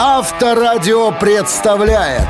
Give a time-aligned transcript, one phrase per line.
[0.00, 2.28] Авторадио представляет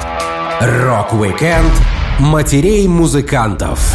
[0.59, 1.71] Рок-викенд
[2.19, 3.95] матерей-музыкантов.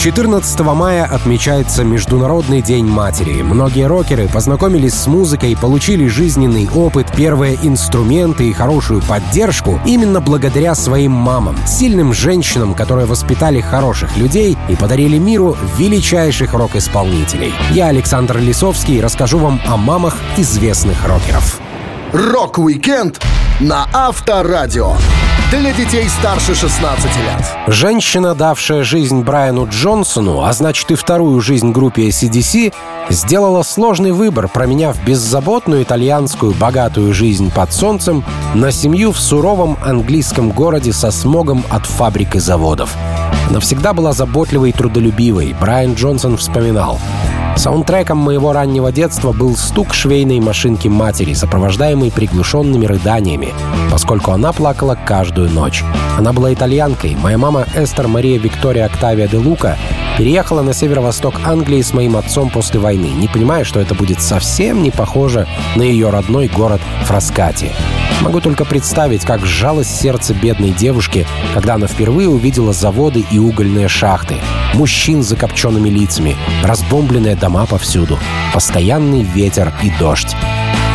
[0.00, 3.42] 14 мая отмечается Международный день матери.
[3.42, 10.74] Многие рокеры познакомились с музыкой, получили жизненный опыт, первые инструменты и хорошую поддержку именно благодаря
[10.74, 17.54] своим мамам, сильным женщинам, которые воспитали хороших людей и подарили миру величайших рок-исполнителей.
[17.70, 21.60] Я, Александр Лисовский, расскажу вам о мамах известных рокеров.
[22.16, 23.20] Рок-викенд
[23.60, 24.94] на Авторадио.
[25.50, 27.44] Для детей старше 16 лет.
[27.66, 32.72] Женщина, давшая жизнь Брайану Джонсону, а значит и вторую жизнь группе AC/DC,
[33.10, 40.52] сделала сложный выбор, променяв беззаботную итальянскую богатую жизнь под солнцем на семью в суровом английском
[40.52, 42.96] городе со смогом от фабрик и заводов.
[43.50, 46.98] Она всегда была заботливой и трудолюбивой, Брайан Джонсон вспоминал.
[47.56, 53.54] Саундтреком моего раннего детства был стук швейной машинки матери, сопровождаемый приглушенными рыданиями,
[53.90, 55.82] поскольку она плакала каждую ночь.
[56.18, 57.16] Она была итальянкой.
[57.16, 59.76] Моя мама Эстер Мария Виктория Октавия де Лука
[60.16, 64.82] переехала на северо-восток Англии с моим отцом после войны, не понимая, что это будет совсем
[64.82, 67.72] не похоже на ее родной город Фраскати.
[68.22, 73.88] Могу только представить, как сжалось сердце бедной девушки, когда она впервые увидела заводы и угольные
[73.88, 74.36] шахты,
[74.74, 78.18] мужчин с закопченными лицами, разбомбленные дома повсюду,
[78.54, 80.34] постоянный ветер и дождь.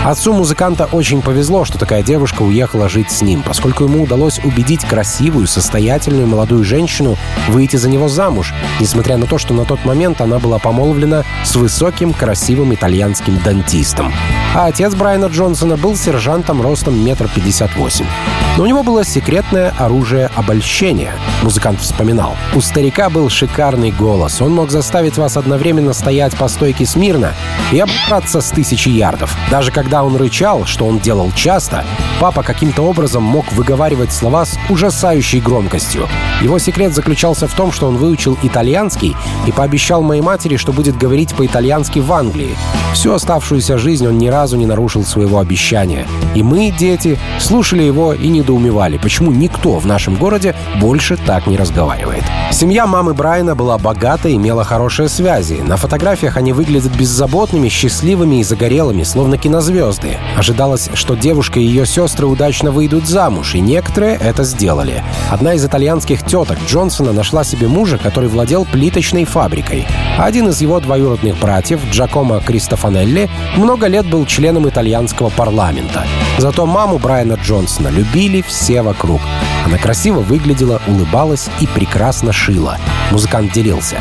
[0.03, 4.83] Отцу музыканта очень повезло, что такая девушка уехала жить с ним, поскольку ему удалось убедить
[4.83, 7.17] красивую, состоятельную молодую женщину
[7.49, 11.55] выйти за него замуж, несмотря на то, что на тот момент она была помолвлена с
[11.55, 14.11] высоким, красивым итальянским дантистом.
[14.55, 18.07] А отец Брайана Джонсона был сержантом ростом метр пятьдесят восемь.
[18.57, 21.13] Но у него было секретное оружие обольщения.
[21.41, 22.35] Музыкант вспоминал.
[22.53, 24.41] У старика был шикарный голос.
[24.41, 27.33] Он мог заставить вас одновременно стоять по стойке смирно
[27.71, 29.35] и обраться с тысячи ярдов.
[29.49, 31.85] Даже когда он рычал, что он делал часто,
[32.19, 36.07] папа каким-то образом мог выговаривать слова с ужасающей громкостью.
[36.41, 39.15] Его секрет заключался в том, что он выучил итальянский
[39.47, 42.55] и пообещал моей матери, что будет говорить по-итальянски в Англии.
[42.93, 46.07] Всю оставшуюся жизнь он ни разу не нарушил своего обещания.
[46.35, 51.57] И мы, дети, слушали его и недоумевали, почему никто в нашем городе больше так не
[51.57, 52.23] разговаривает.
[52.51, 55.61] Семья мамы Брайана была богата и имела хорошие связи.
[55.65, 60.17] На фотографиях они выглядят беззаботными, счастливыми и загорелыми, словно кинозвезды звезды.
[60.37, 65.03] Ожидалось, что девушка и ее сестры удачно выйдут замуж, и некоторые это сделали.
[65.29, 69.87] Одна из итальянских теток Джонсона нашла себе мужа, который владел плиточной фабрикой.
[70.17, 76.05] Один из его двоюродных братьев, Джакомо Кристофанелли, много лет был членом итальянского парламента.
[76.37, 79.21] Зато маму Брайана Джонсона любили все вокруг.
[79.65, 82.77] Она красиво выглядела, улыбалась и прекрасно шила.
[83.11, 83.97] Музыкант делился.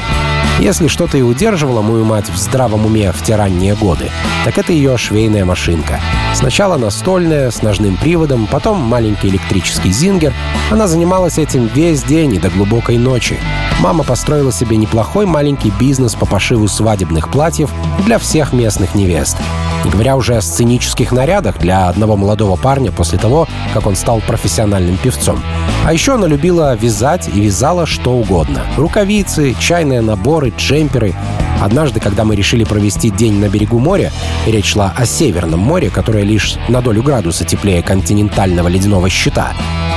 [0.60, 4.10] Если что-то и удерживало мою мать в здравом уме в те ранние годы,
[4.44, 6.00] так это ее швейная машинка.
[6.34, 10.32] Сначала настольная, с ножным приводом, потом маленький электрический зингер.
[10.70, 13.38] Она занималась этим весь день и до глубокой ночи.
[13.80, 17.70] Мама построила себе неплохой маленький бизнес по пошиву свадебных платьев
[18.04, 19.36] для всех местных невест.
[19.84, 24.96] Говоря уже о сценических нарядах для одного молодого парня после того, как он стал профессиональным
[24.96, 25.41] певцом.
[25.84, 28.62] А еще она любила вязать и вязала что угодно.
[28.76, 31.14] Рукавицы, чайные наборы, джемперы.
[31.60, 34.12] Однажды, когда мы решили провести день на берегу моря,
[34.46, 39.52] речь шла о Северном море, которое лишь на долю градуса теплее континентального ледяного щита,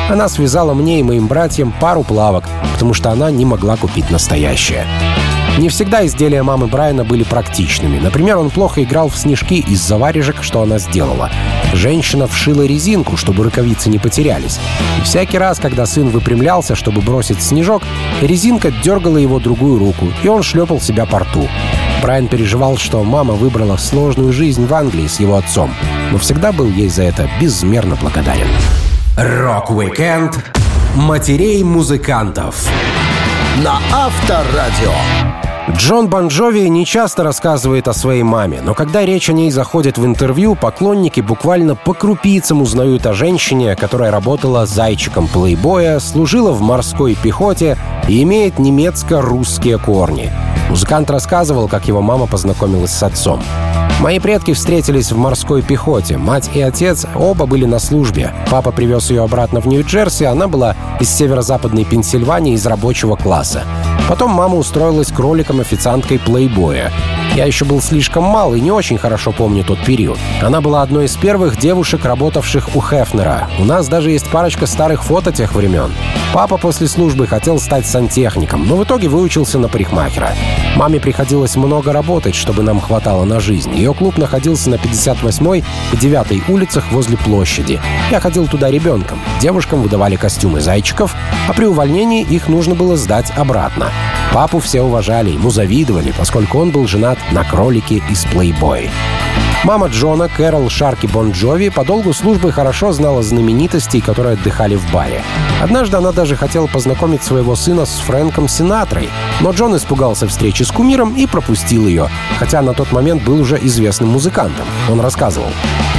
[0.10, 2.44] она связала мне и моим братьям пару плавок,
[2.74, 4.86] потому что она не могла купить настоящее.
[5.60, 8.00] Не всегда изделия мамы Брайана были практичными.
[8.00, 11.30] Например, он плохо играл в снежки из-за варежек, что она сделала.
[11.74, 14.60] Женщина вшила резинку, чтобы рукавицы не потерялись.
[15.00, 17.84] И всякий раз, когда сын выпрямлялся, чтобы бросить снежок,
[18.22, 21.48] резинка дергала его другую руку, и он шлепал себя по рту.
[22.02, 25.74] Брайан переживал, что мама выбрала сложную жизнь в Англии с его отцом,
[26.12, 28.48] но всегда был ей за это безмерно благодарен.
[29.16, 30.44] Рок-викенд
[30.96, 32.68] матерей-музыкантов
[33.64, 35.33] на Авторадио.
[35.72, 39.98] Джон Бон Джови не часто рассказывает о своей маме, но когда речь о ней заходит
[39.98, 46.62] в интервью, поклонники буквально по крупицам узнают о женщине, которая работала зайчиком плейбоя, служила в
[46.62, 47.78] морской пехоте
[48.10, 50.34] и имеет немецко-русские корни.
[50.70, 53.42] Музыкант рассказывал, как его мама познакомилась с отцом.
[54.02, 56.18] Мои предки встретились в морской пехоте.
[56.18, 58.34] Мать и отец оба были на службе.
[58.52, 63.64] Папа привез ее обратно в Нью-Джерси, она была из северо-западной Пенсильвании из рабочего класса.
[64.08, 66.92] Потом мама устроилась кроликом-официанткой плейбоя.
[67.36, 70.20] Я еще был слишком мал и не очень хорошо помню тот период.
[70.42, 73.50] Она была одной из первых девушек, работавших у Хефнера.
[73.58, 75.92] У нас даже есть парочка старых фото тех времен.
[76.34, 80.34] Папа после службы хотел стать сантехником, но в итоге выучился на парикмахера.
[80.76, 83.74] Маме приходилось много работать, чтобы нам хватало на жизнь.
[83.76, 87.80] Ее клуб находился на 58-й и 9-й улицах возле площади.
[88.12, 89.20] Я ходил туда ребенком.
[89.42, 91.16] Девушкам выдавали костюмы зайчиков,
[91.48, 93.93] а при увольнении их нужно было сдать обратно.
[94.34, 98.90] Папу все уважали, ему завидовали, поскольку он был женат на кролике из Playboy.
[99.64, 104.92] Мама Джона, Кэрол Шарки Бон Джови, по долгу службы хорошо знала знаменитостей, которые отдыхали в
[104.92, 105.24] баре.
[105.62, 109.10] Однажды она даже хотела познакомить своего сына с Фрэнком Синатрой,
[109.40, 113.58] но Джон испугался встречи с кумиром и пропустил ее, хотя на тот момент был уже
[113.58, 114.66] известным музыкантом.
[114.92, 115.48] Он рассказывал.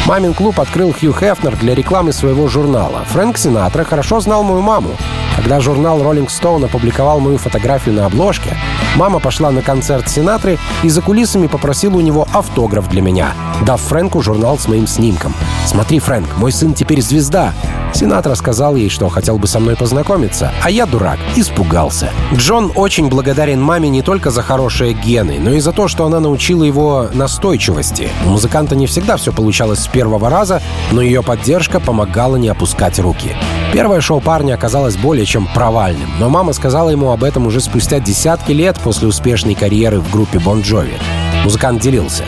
[0.07, 3.05] Мамин клуб открыл Хью Хефнер для рекламы своего журнала.
[3.13, 4.91] Фрэнк Синатра хорошо знал мою маму.
[5.37, 8.57] Когда журнал Rolling Stone опубликовал мою фотографию на обложке,
[8.97, 13.33] мама пошла на концерт Синатры и за кулисами попросила у него автограф для меня,
[13.65, 15.35] дав Фрэнку журнал с моим снимком.
[15.75, 17.53] «Смотри, Фрэнк, мой сын теперь звезда!»
[17.93, 22.11] Синатра сказал ей, что хотел бы со мной познакомиться, а я, дурак, испугался.
[22.33, 26.21] Джон очень благодарен маме не только за хорошие гены, но и за то, что она
[26.21, 28.09] научила его настойчивости.
[28.25, 30.63] У музыканта не всегда все получалось с первого раза,
[30.93, 33.33] но ее поддержка помогала не опускать руки.
[33.73, 37.99] Первое шоу парня оказалось более чем провальным, но мама сказала ему об этом уже спустя
[37.99, 40.95] десятки лет после успешной карьеры в группе Бон Джови.
[41.43, 42.23] Музыкант делился.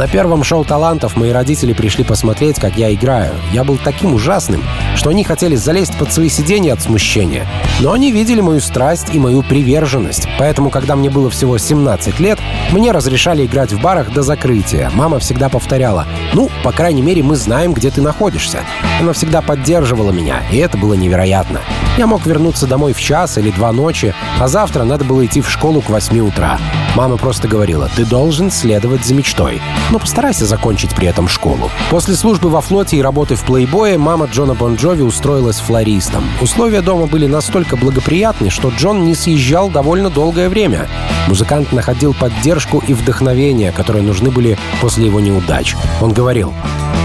[0.00, 3.34] На первом шоу талантов мои родители пришли посмотреть, как я играю.
[3.52, 4.64] Я был таким ужасным,
[4.96, 7.46] что они хотели залезть под свои сиденья от смущения.
[7.80, 10.26] Но они видели мою страсть и мою приверженность.
[10.38, 12.38] Поэтому, когда мне было всего 17 лет,
[12.70, 14.90] мне разрешали играть в барах до закрытия.
[14.94, 18.60] Мама всегда повторяла, ну, по крайней мере, мы знаем, где ты находишься.
[19.02, 21.60] Она всегда поддерживала меня, и это было невероятно.
[21.98, 25.50] Я мог вернуться домой в час или два ночи, а завтра надо было идти в
[25.50, 26.58] школу к 8 утра.
[26.94, 31.70] Мама просто говорила, ты должен следовать за мечтой, но постарайся закончить при этом школу.
[31.90, 36.24] После службы во флоте и работы в плейбое мама Джона Бон Джови устроилась флористом.
[36.40, 40.88] Условия дома были настолько благоприятны, что Джон не съезжал довольно долгое время.
[41.28, 45.76] Музыкант находил поддержку и вдохновение, которые нужны были после его неудач.
[46.00, 46.52] Он говорил,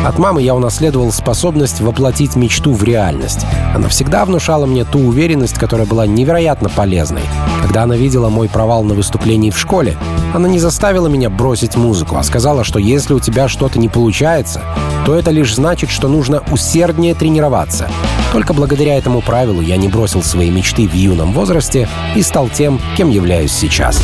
[0.05, 3.45] от мамы я унаследовал способность воплотить мечту в реальность.
[3.73, 7.23] Она всегда внушала мне ту уверенность, которая была невероятно полезной.
[7.63, 9.97] Когда она видела мой провал на выступлении в школе,
[10.33, 14.61] она не заставила меня бросить музыку, а сказала, что если у тебя что-то не получается,
[15.05, 17.89] то это лишь значит, что нужно усерднее тренироваться.
[18.31, 22.79] Только благодаря этому правилу я не бросил свои мечты в юном возрасте и стал тем,
[22.95, 24.01] кем являюсь сейчас.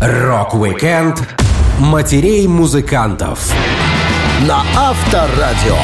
[0.00, 1.22] Рок-викенд
[1.78, 3.52] матерей музыкантов
[4.46, 5.76] на Авторадио.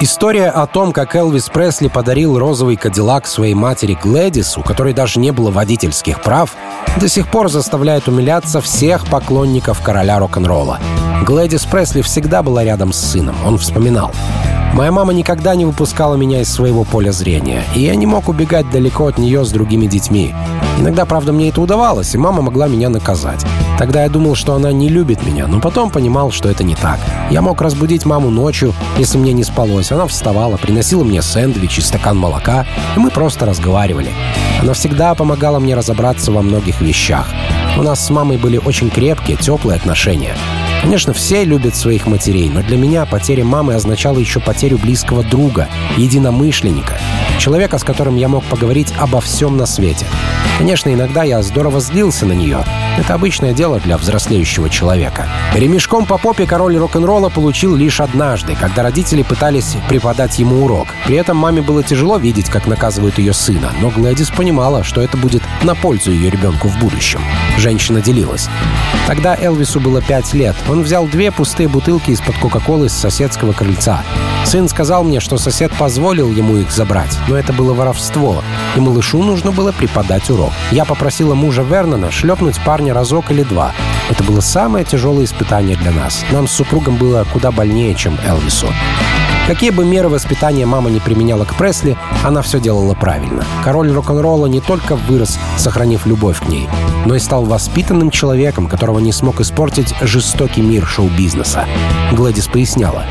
[0.00, 5.18] История о том, как Элвис Пресли подарил розовый кадиллак своей матери Глэдис, у которой даже
[5.18, 6.54] не было водительских прав,
[6.98, 10.78] до сих пор заставляет умиляться всех поклонников короля рок-н-ролла.
[11.26, 14.12] Глэдис Пресли всегда была рядом с сыном, он вспоминал.
[14.74, 18.70] Моя мама никогда не выпускала меня из своего поля зрения, и я не мог убегать
[18.70, 20.34] далеко от нее с другими детьми.
[20.78, 23.44] Иногда, правда, мне это удавалось, и мама могла меня наказать.
[23.78, 26.98] Тогда я думал, что она не любит меня, но потом понимал, что это не так.
[27.30, 29.90] Я мог разбудить маму ночью, если мне не спалось.
[29.90, 34.10] Она вставала, приносила мне сэндвич и стакан молока, и мы просто разговаривали.
[34.62, 37.26] Она всегда помогала мне разобраться во многих вещах.
[37.76, 40.34] У нас с мамой были очень крепкие, теплые отношения.
[40.88, 45.68] Конечно, все любят своих матерей, но для меня потеря мамы означала еще потерю близкого друга,
[45.98, 46.98] единомышленника,
[47.38, 50.06] человека, с которым я мог поговорить обо всем на свете.
[50.56, 52.64] Конечно, иногда я здорово злился на нее.
[52.98, 55.28] Это обычное дело для взрослеющего человека.
[55.54, 60.88] Ремешком по попе король рок-н-ролла получил лишь однажды, когда родители пытались преподать ему урок.
[61.06, 65.16] При этом маме было тяжело видеть, как наказывают ее сына, но Глэдис понимала, что это
[65.16, 67.20] будет на пользу ее ребенку в будущем.
[67.58, 68.48] Женщина делилась.
[69.06, 70.56] Тогда Элвису было пять лет.
[70.68, 74.02] Он взял две пустые бутылки из-под Кока-Колы с соседского крыльца.
[74.44, 78.42] Сын сказал мне, что сосед позволил ему их забрать, но это было воровство,
[78.76, 80.52] и малышу нужно было преподать урок.
[80.70, 83.72] Я попросила мужа Вернона шлепнуть парня разок или два.
[84.10, 86.24] Это было самое тяжелое испытание для нас.
[86.30, 88.68] Нам с супругом было куда больнее, чем Элвису.
[89.48, 93.46] Какие бы меры воспитания мама не применяла к Пресли, она все делала правильно.
[93.64, 96.68] Король рок-н-ролла не только вырос, сохранив любовь к ней,
[97.06, 101.64] но и стал воспитанным человеком, которого не смог испортить жестокий мир шоу-бизнеса.
[102.12, 103.04] Гладис поясняла.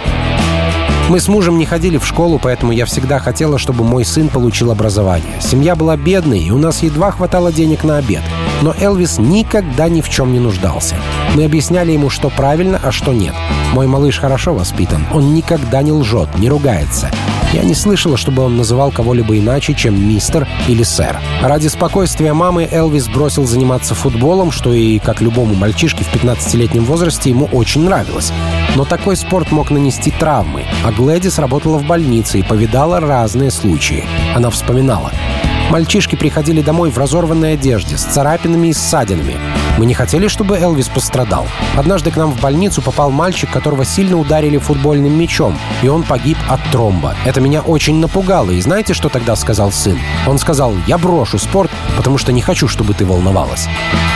[1.10, 4.72] Мы с мужем не ходили в школу, поэтому я всегда хотела, чтобы мой сын получил
[4.72, 5.40] образование.
[5.40, 8.22] Семья была бедной, и у нас едва хватало денег на обед.
[8.62, 10.96] Но Элвис никогда ни в чем не нуждался.
[11.34, 13.34] Мы объясняли ему, что правильно, а что нет.
[13.72, 15.06] Мой малыш хорошо воспитан.
[15.14, 17.10] Он никогда не лжет, не ругается.
[17.54, 21.20] Я не слышала, чтобы он называл кого-либо иначе, чем мистер или сэр.
[21.42, 27.30] Ради спокойствия мамы Элвис бросил заниматься футболом, что и, как любому мальчишке в 15-летнем возрасте,
[27.30, 28.32] ему очень нравилось.
[28.76, 34.04] Но такой спорт мог нанести травмы, а Глэдис работала в больнице и повидала разные случаи.
[34.36, 35.12] Она вспоминала.
[35.70, 39.36] Мальчишки приходили домой в разорванной одежде, с царапинами и ссадинами.
[39.78, 41.48] Мы не хотели, чтобы Элвис пострадал.
[41.76, 46.38] Однажды к нам в больницу попал мальчик, которого сильно ударили футбольным мячом, и он погиб
[46.50, 47.16] от тромба.
[47.26, 50.00] Это меня очень напугало, и знаете, что тогда сказал сын?
[50.28, 53.68] Он сказал, я брошу спорт, потому что не хочу, чтобы ты волновалась.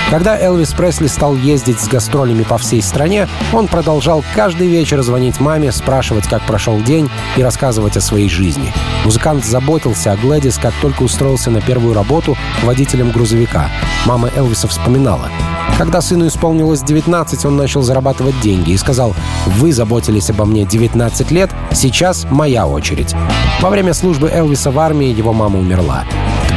[0.10, 5.40] Когда Элвис Пресли стал ездить с гастролями по всей стране, он продолжал каждый вечер звонить
[5.40, 8.72] маме, спрашивать, как прошел день и рассказывать о своей жизни.
[9.04, 13.70] Музыкант заботился о Глэдис, как только устроился на первую работу водителем грузовика.
[14.06, 15.30] Мама Элвиса вспоминала.
[15.78, 19.16] Когда сыну исполнилось 19, он начал зарабатывать деньги и сказал,
[19.48, 23.16] «Вы заботились обо мне 19 лет, сейчас моя очередь».
[23.62, 26.04] Во время службы Элвиса в армии его мама умерла.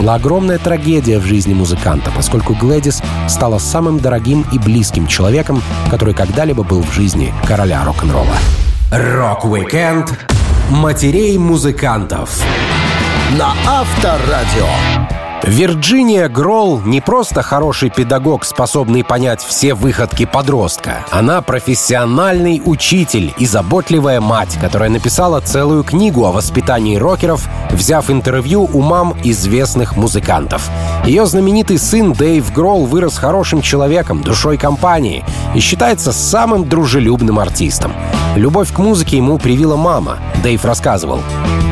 [0.04, 6.12] Была огромная трагедия в жизни музыканта, поскольку Глэдис стала самым дорогим и близким человеком, который
[6.12, 8.36] когда-либо был в жизни короля рок-н-ролла.
[8.90, 10.12] Рок-викенд
[10.68, 12.38] матерей музыкантов
[13.38, 15.03] на Авторадио.
[15.46, 21.04] Вирджиния Грол не просто хороший педагог, способный понять все выходки подростка.
[21.10, 28.62] Она профессиональный учитель и заботливая мать, которая написала целую книгу о воспитании рокеров, взяв интервью
[28.72, 30.70] у мам известных музыкантов.
[31.04, 35.24] Ее знаменитый сын Дэйв Гролл вырос хорошим человеком, душой компании
[35.54, 37.92] и считается самым дружелюбным артистом.
[38.36, 40.18] Любовь к музыке ему привила мама.
[40.42, 41.20] Дэйв рассказывал.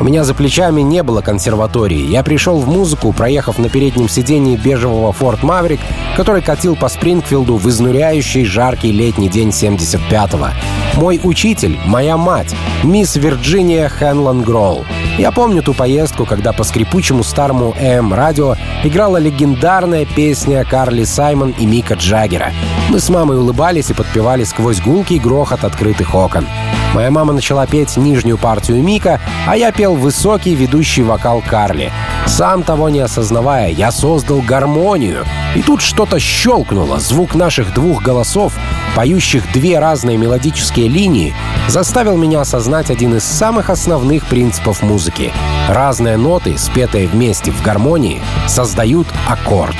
[0.00, 2.06] «У меня за плечами не было консерватории.
[2.06, 5.80] Я пришел в музыку, проехав на переднем сидении бежевого Ford Maverick,
[6.16, 10.50] который катил по Спрингфилду в изнуряющий жаркий летний день 75-го.
[10.96, 14.84] Мой учитель— моя мать, мисс Вирджиния Хенлон Гроул.
[15.18, 21.64] Я помню ту поездку, когда по скрипучему старому ЭМ-радио играла легендарная песня Карли Саймон и
[21.64, 22.52] Мика Джаггера.
[22.90, 26.46] Мы с мамой улыбались и подпевали сквозь гулкий грохот открытых окон.
[26.94, 31.90] Моя мама начала петь нижнюю партию Мика, а я пел высокий ведущий вокал Карли.
[32.26, 35.24] Сам того не осознавая, я создал гармонию.
[35.54, 36.98] И тут что-то щелкнуло.
[36.98, 38.54] Звук наших двух голосов,
[38.96, 41.34] поющих две разные мелодические линии,
[41.68, 45.32] заставил меня осознать один из самых основных принципов музыки.
[45.68, 49.76] Разные ноты, спетые вместе в гармонии, создают аккорд.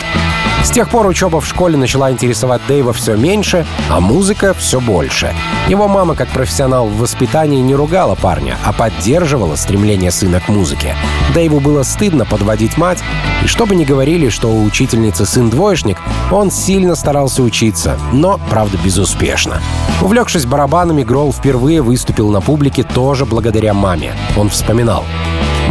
[0.63, 5.35] С тех пор учеба в школе начала интересовать Дэйва все меньше, а музыка все больше.
[5.69, 10.95] Его мама, как профессионал в воспитании, не ругала парня, а поддерживала стремление сына к музыке.
[11.35, 13.03] Дэйву было стыдно подводить мать,
[13.43, 15.99] и что бы ни говорили, что у учительницы сын двоечник,
[16.31, 19.61] он сильно старался учиться, но, правда, безуспешно.
[20.01, 24.15] Увлекшись барабанами, Гролл впервые выступил на публике тоже благодаря маме.
[24.37, 25.05] Он вспоминал.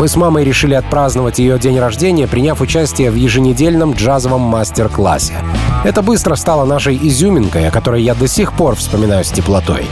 [0.01, 5.35] Мы с мамой решили отпраздновать ее день рождения, приняв участие в еженедельном джазовом мастер-классе.
[5.83, 9.85] Это быстро стало нашей изюминкой, о которой я до сих пор вспоминаю с теплотой.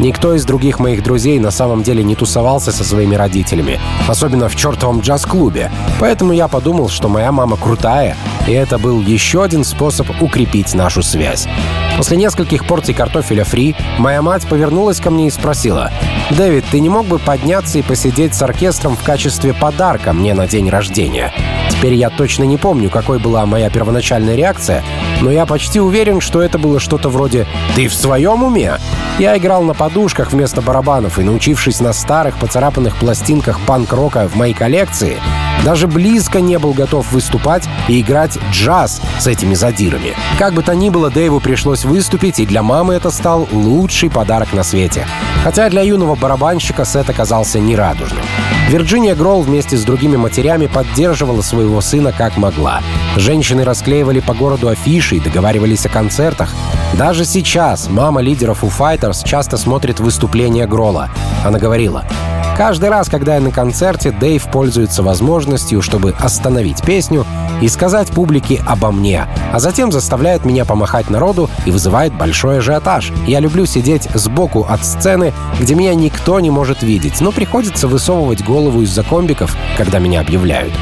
[0.00, 4.56] Никто из других моих друзей на самом деле не тусовался со своими родителями, особенно в
[4.56, 5.70] чертовом джаз-клубе.
[6.00, 11.02] Поэтому я подумал, что моя мама крутая, и это был еще один способ укрепить нашу
[11.02, 11.46] связь.
[11.96, 15.92] После нескольких порций картофеля фри моя мать повернулась ко мне и спросила,
[16.30, 20.46] «Дэвид, ты не мог бы подняться и посидеть с оркестром в качестве подарка мне на
[20.46, 21.32] день рождения?»
[21.84, 24.82] Теперь я точно не помню, какой была моя первоначальная реакция,
[25.20, 28.78] но я почти уверен, что это было что-то вроде «Ты в своем уме?»
[29.18, 34.54] Я играл на подушках вместо барабанов и, научившись на старых поцарапанных пластинках панк-рока в моей
[34.54, 35.18] коллекции,
[35.62, 40.14] даже близко не был готов выступать и играть джаз с этими задирами.
[40.38, 44.54] Как бы то ни было, Дэйву пришлось выступить, и для мамы это стал лучший подарок
[44.54, 45.06] на свете.
[45.42, 48.24] Хотя для юного барабанщика сет оказался нерадужным.
[48.68, 52.80] Вирджиния Гролл вместе с другими матерями поддерживала своего сына как могла.
[53.16, 56.54] Женщины расклеивали по городу афиши и договаривались о концертах.
[56.92, 61.08] Даже сейчас мама лидеров у Fighters часто смотрит выступления Грола.
[61.44, 62.04] Она говорила,
[62.56, 67.26] Каждый раз, когда я на концерте, Дэйв пользуется возможностью, чтобы остановить песню
[67.60, 73.12] и сказать публике обо мне, а затем заставляет меня помахать народу и вызывает большой ажиотаж.
[73.26, 78.44] Я люблю сидеть сбоку от сцены, где меня никто не может видеть, но приходится высовывать
[78.44, 80.72] голову из-за комбиков, когда меня объявляют.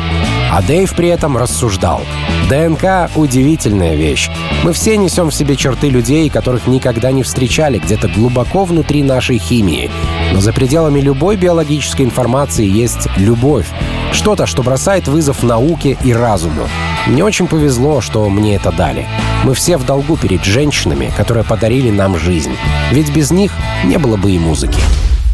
[0.53, 2.03] А Дэйв при этом рассуждал.
[2.51, 4.29] ДНК— удивительная вещь.
[4.63, 9.39] Мы все несем в себе черты людей, которых никогда не встречали где-то глубоко внутри нашей
[9.39, 9.91] химии.
[10.31, 13.67] Но за пределами любой биологической информации есть любовь.
[14.13, 16.69] Что-то, что бросает вызов науке и разуму.
[17.07, 19.07] Мне очень повезло, что мне это дали.
[19.45, 22.55] Мы все в долгу перед женщинами, которые подарили нам жизнь.
[22.91, 23.53] Ведь без них
[23.85, 24.79] не было бы и музыки.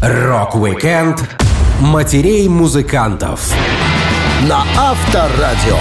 [0.00, 1.28] Рок-викенд
[1.80, 3.52] Матерей музыкантов.
[4.46, 5.76] На Авторадио.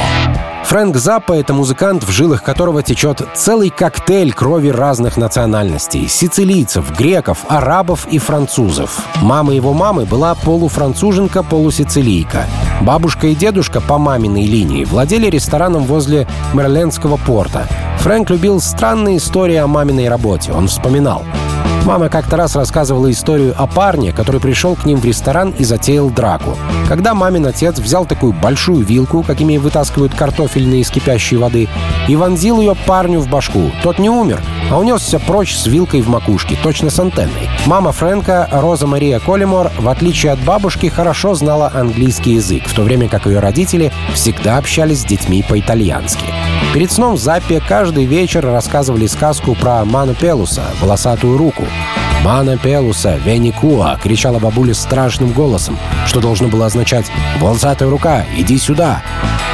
[0.64, 7.46] Фрэнк Заппа— это музыкант, в жилах которого течет целый коктейль крови разных национальностей— сицилийцев, греков,
[7.48, 9.00] арабов и французов.
[9.22, 12.48] Мама его мамы была полуфранцуженка, полусицилийка.
[12.82, 17.68] Бабушка и дедушка по маминой линии владели рестораном возле Мэрилендского порта.
[18.00, 20.52] Фрэнк любил странные истории о маминой работе.
[20.52, 21.24] Он вспоминал—
[21.88, 26.10] Мама как-то раз рассказывала историю о парне, который пришел к ним в ресторан и затеял
[26.10, 26.58] драку.
[26.90, 31.70] Когда мамин отец взял такую большую вилку, какими вытаскивают картофельные из кипящей воды,
[32.10, 33.72] и вонзил ее парню в башку.
[33.84, 37.50] Тот не умер, а унесся прочь с вилкой в макушке, точно с антенной.
[37.66, 42.82] Мама Фрэнка, Роза Мария Коллимор, в отличие от бабушки, хорошо знала английский язык, в то
[42.82, 46.26] время как ее родители всегда общались с детьми по-итальянски.
[46.74, 51.64] Перед сном Заппе каждый вечер рассказывали сказку про Ману Пелуса, волосатую руку.
[51.78, 52.07] Bye.
[52.24, 57.06] «Мана Пелуса, Веникуа!»— кричала бабуля страшным голосом, что должно было означать
[57.40, 59.02] «Волосатая рука, иди сюда!»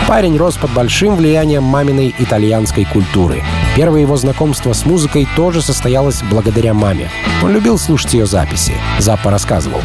[0.07, 3.41] Парень рос под большим влиянием маминой итальянской культуры.
[3.75, 7.09] Первое его знакомство с музыкой тоже состоялось благодаря маме.
[7.41, 8.73] Он любил слушать ее записи.
[8.99, 9.81] Заппа рассказывал.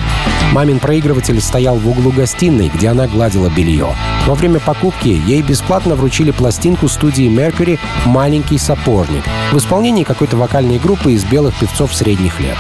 [0.52, 3.94] Мамин проигрыватель стоял в углу гостиной, где она гладила белье.
[4.26, 10.78] Во время покупки ей бесплатно вручили пластинку студии Mercury «Маленький сапожник» в исполнении какой-то вокальной
[10.78, 12.56] группы из белых певцов средних лет.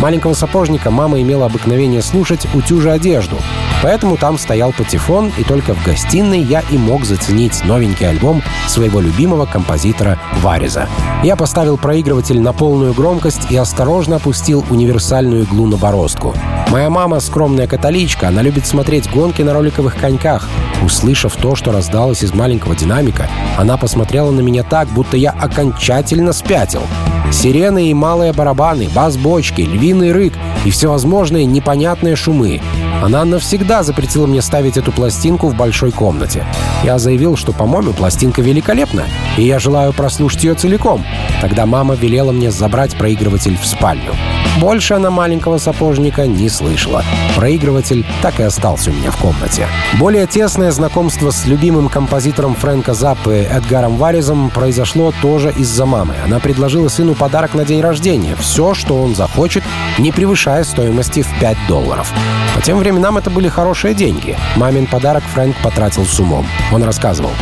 [0.00, 3.36] Маленького сапожника мама имела обыкновение слушать, утюжа одежду.
[3.82, 9.00] Поэтому там стоял патефон, и только в гостиной я и мог заценить новенький альбом своего
[9.00, 10.88] любимого композитора Вариза.
[11.22, 16.34] Я поставил проигрыватель на полную громкость и осторожно опустил универсальную иглу на бороздку.
[16.68, 20.46] Моя мама скромная католичка, она любит смотреть гонки на роликовых коньках.
[20.82, 26.32] Услышав то, что раздалось из маленького динамика, она посмотрела на меня так, будто я окончательно
[26.32, 26.82] спятил.
[27.32, 30.32] Сирены и малые барабаны, бас-бочки, львиный рык
[30.64, 32.60] и всевозможные непонятные шумы.
[33.02, 36.44] Она навсегда запретила мне ставить эту пластинку в большой комнате.
[36.82, 39.04] Я заявил, что, по-моему, пластинка великолепна,
[39.36, 41.04] и я желаю прослушать ее целиком.
[41.40, 44.14] Тогда мама велела мне забрать проигрыватель в спальню.
[44.58, 47.04] Больше она маленького сапожника не слышала.
[47.36, 49.66] Проигрыватель так и остался у меня в комнате.
[49.98, 56.14] Более тесное знакомство с любимым композитором Фрэнка Заппы Эдгаром Варизом произошло тоже из-за мамы.
[56.24, 58.34] Она предложила сыну подарок на день рождения.
[58.36, 59.62] Все, что он захочет,
[59.98, 62.10] не превышая стоимости в 5 долларов.
[62.54, 64.36] По тем временам это были хорошие деньги.
[64.54, 66.46] Мамин подарок Фрэнк потратил с умом.
[66.72, 67.32] Он рассказывал.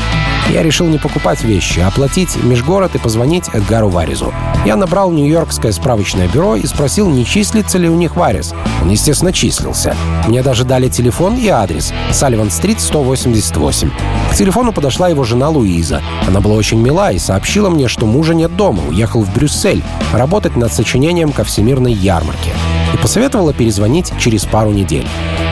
[0.49, 4.33] Я решил не покупать вещи, а оплатить межгород и позвонить Эдгару Варизу.
[4.65, 8.55] Я набрал нью-йоркское справочное бюро и спросил, не числится ли у них Варис.
[8.81, 9.95] Он, естественно, числился.
[10.27, 11.93] Мне даже дали телефон и адрес.
[12.11, 13.91] Салливан-стрит, 188.
[14.31, 16.01] К телефону подошла его жена Луиза.
[16.27, 20.57] Она была очень мила и сообщила мне, что мужа нет дома, уехал в Брюссель работать
[20.57, 22.53] над сочинением ко всемирной ярмарке.
[22.95, 25.07] И посоветовала перезвонить через пару недель.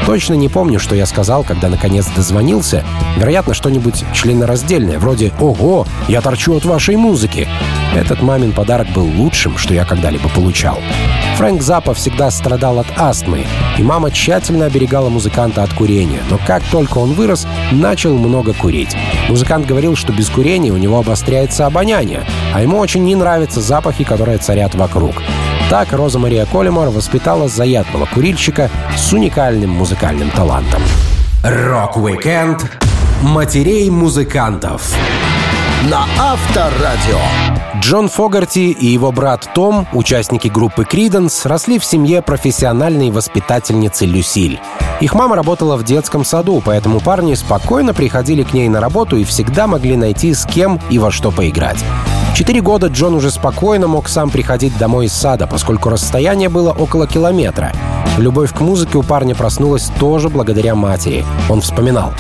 [0.07, 2.85] Точно не помню, что я сказал, когда наконец дозвонился.
[3.17, 7.49] Вероятно, что-нибудь членораздельное, вроде «Ого, я торчу от вашей музыки».
[7.95, 10.79] Этот мамин подарок был лучшим, что я когда-либо получал.
[11.37, 13.45] Фрэнк Заппа всегда страдал от астмы,
[13.77, 16.23] и мама тщательно оберегала музыканта от курения.
[16.31, 18.97] Но как только он вырос, начал много курить.
[19.29, 22.25] Музыкант говорил, что без курения у него обостряется обоняние,
[22.55, 25.23] а ему очень не нравятся запахи, которые царят вокруг.
[25.73, 30.83] Так Роза Мария Колимор воспитала заядлого курильщика с уникальным музыкальным талантом.
[31.43, 32.71] Рок-викенд
[33.23, 34.95] матерей музыкантов
[35.91, 37.19] на Авторадио.
[37.81, 44.61] Джон Фогарти и его брат Том, участники группы Криденс, росли в семье профессиональной воспитательницы Люсиль.
[45.03, 49.25] Их мама работала в детском саду, поэтому парни спокойно приходили к ней на работу и
[49.25, 51.85] всегда могли найти с кем и во что поиграть.
[52.37, 57.09] Четыре года Джон уже спокойно мог сам приходить домой из сада, поскольку расстояние было около
[57.09, 57.73] километра.
[58.17, 61.25] Любовь к музыке у парня проснулась тоже благодаря матери.
[61.51, 62.13] Он вспоминал.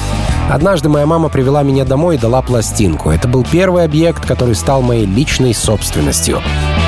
[0.51, 3.11] Однажды моя мама привела меня домой и дала пластинку.
[3.11, 6.40] Это был первый объект, который стал моей личной собственностью.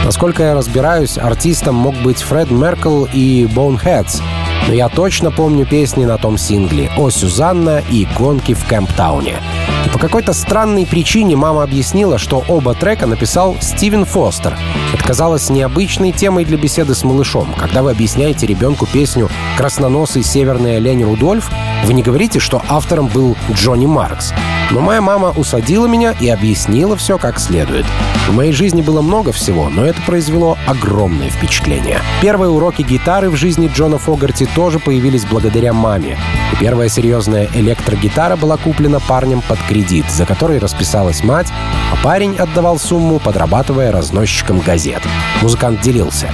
[0.05, 4.21] Насколько я разбираюсь, артистом мог быть Фред Меркл и Boneheads.
[4.67, 9.37] Но я точно помню песни на том сингле «О Сюзанна» и «Гонки в Кэмптауне».
[9.85, 14.57] И по какой-то странной причине мама объяснила, что оба трека написал Стивен Фостер.
[14.95, 17.55] Это казалось необычной темой для беседы с малышом.
[17.59, 21.51] Когда вы объясняете ребенку песню «Красноносый северный олень Рудольф»,
[21.85, 24.33] Вы не говорите, что автором был Джонни Маркс.
[24.71, 27.85] Но моя мама усадила меня и объяснила все как следует.
[28.27, 32.01] В моей жизни было много всего, но это произвело огромное впечатление.
[32.23, 36.19] Первые уроки гитары в жизни Джона Фогарти тоже появились благодаря маме.
[36.53, 41.53] И первая серьезная электрогитара была куплена парнем под кредит, за который расписалась мать,
[41.93, 45.03] а парень отдавал сумму, подрабатывая разносчиком газет.
[45.43, 46.31] Музыкант делился.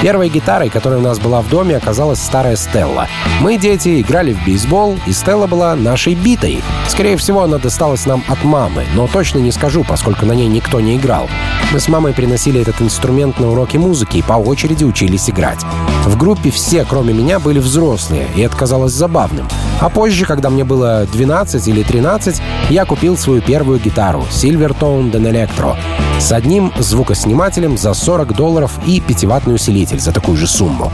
[0.00, 3.08] Первой гитарой, которая у нас была в доме, оказалась старая Стелла.
[3.40, 6.62] Мы, дети, играли в бейсбол, и Стелла была нашей битой.
[6.88, 10.80] Скорее всего, она досталась нам от мамы, но точно не скажу, поскольку на ней никто
[10.80, 11.28] не играл.
[11.72, 15.64] Мы с мамой приносили этот инструмент на уроки музыки и по очереди учились играть.
[16.06, 19.48] В группе все, кроме меня, были взрослые, и это казалось забавным.
[19.80, 25.32] А позже, когда мне было 12 или 13, я купил свою первую гитару Silvertone Den
[25.32, 25.76] Electro
[26.20, 30.90] с одним звукоснимателем за 40 долларов и пятиватный усилитель за такую же сумму.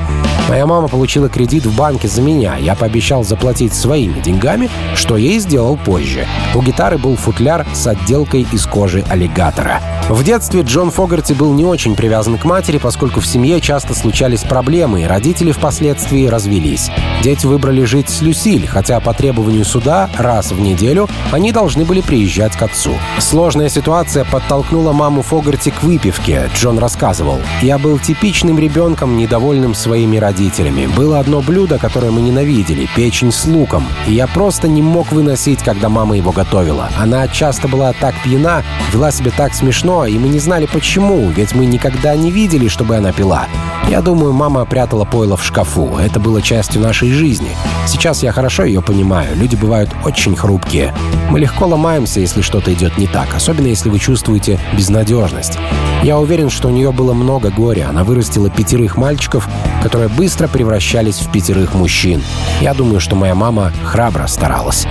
[0.49, 2.57] Моя мама получила кредит в банке за меня.
[2.57, 6.27] Я пообещал заплатить своими деньгами, что и сделал позже.
[6.55, 9.81] У гитары был футляр с отделкой из кожи аллигатора.
[10.11, 14.43] В детстве Джон Фогарти был не очень привязан к матери, поскольку в семье часто случались
[14.43, 16.91] проблемы, и родители впоследствии развелись.
[17.23, 22.03] Дети выбрали жить с Люсиль, хотя по требованию суда раз в неделю они должны были
[22.03, 22.93] приезжать к отцу.
[23.19, 27.41] Сложная ситуация подтолкнула маму Фогарти к выпивке, Джон рассказывал.
[27.63, 30.87] «Я был типичным ребенком, недовольным своими родителями.
[30.87, 33.85] Было одно блюдо, которое мы ненавидели— печень с луком.
[34.07, 36.91] И я просто не мог выносить, когда мама его готовила.
[36.99, 41.55] Она часто была так пьяна, вела себя так смешно, и мы не знали почему, ведь
[41.55, 43.47] мы никогда не видели, чтобы она пила.
[43.89, 45.99] Я думаю, мама прятала пойло в шкафу.
[45.99, 47.51] Это было частью нашей жизни.
[47.87, 49.37] Сейчас я хорошо ее понимаю.
[49.37, 50.95] Люди бывают очень хрупкие.
[51.31, 55.59] Мы легко ломаемся, если что-то идет не так, особенно если вы чувствуете безнадежность.
[56.03, 57.89] Я уверен, что у нее было много горя.
[57.89, 59.49] Она вырастила пятерых мальчиков,
[59.83, 62.23] которые быстро превращались в пятерых мужчин.
[62.61, 64.87] Я думаю, что моя мама храбро старалась.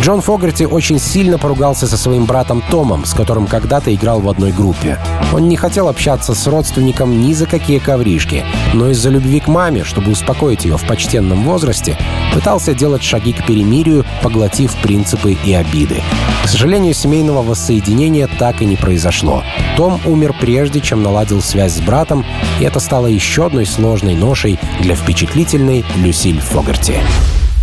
[0.00, 4.50] Джон Фогарти очень сильно поругался со своим братом Томом, с которым когда-то играл в одной
[4.50, 4.98] группе.
[5.30, 9.84] Он не хотел общаться с родственником ни за какие ковришки, но из-за любви к маме,
[9.84, 11.98] чтобы успокоить ее в почтенном возрасте,
[12.32, 16.02] пытался делать шаги к перемирию, поглотив принципы и обиды.
[16.44, 19.42] К сожалению, семейного воссоединения так и не произошло.
[19.76, 22.24] Том умер прежде, чем наладил связь с братом,
[22.58, 27.00] и это стало еще одной сложной ношей для впечатлительной Люсиль Фогарти.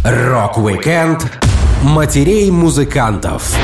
[0.04, 1.40] Рок-викенд
[1.84, 3.56] матерей музыкантов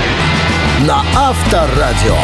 [0.87, 2.15] на Авторадио.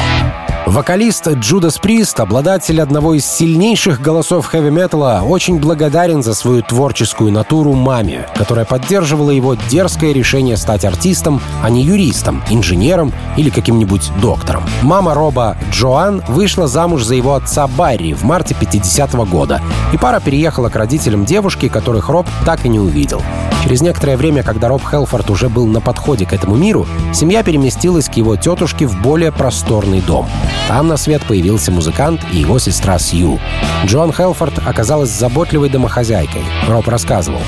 [0.68, 7.74] Вокалист Judas Priest, обладатель одного из сильнейших голосов хэви-металла, очень благодарен за свою творческую натуру
[7.74, 14.64] маме, которая поддерживала его дерзкое решение стать артистом, а не юристом, инженером или каким-нибудь доктором.
[14.84, 19.98] Мама Роба Джоан вышла замуж за его отца Барри в марте 50 -го года, и
[19.98, 23.24] пара переехала к родителям девушки, которых Роб так и не увидел.
[23.64, 28.08] Через некоторое время, когда Роб Хелфорд уже был на подходе к этому миру, семья переместилась
[28.08, 30.28] к его тетушке в более просторный дом.
[30.68, 33.40] Там на свет появился музыкант и его сестра Сью.
[33.86, 36.44] Джон Хелфорд оказалась заботливой домохозяйкой.
[36.68, 37.42] Роб рассказывал.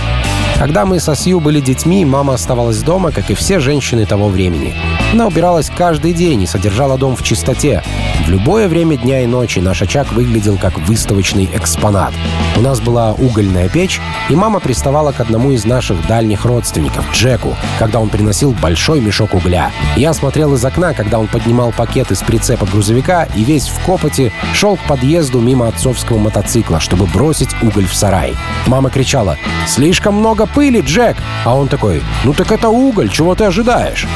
[0.62, 4.76] Когда мы со Сью были детьми, мама оставалась дома, как и все женщины того времени.
[5.12, 7.82] Она убиралась каждый день и содержала дом в чистоте.
[8.28, 12.13] В любое время дня и ночи наш очаг выглядел как выставочный экспонат.
[12.56, 17.56] У нас была угольная печь, и мама приставала к одному из наших дальних родственников, Джеку,
[17.80, 19.71] когда он приносил большой мешок угля.
[19.95, 24.32] Я смотрел из окна, когда он поднимал пакет из прицепа грузовика и весь в копоте
[24.54, 28.36] шел к подъезду мимо отцовского мотоцикла, чтобы бросить уголь в сарай.
[28.67, 33.45] Мама кричала «Слишком много пыли, Джек!» А он такой «Ну так это уголь, чего ты
[33.45, 34.07] ожидаешь?»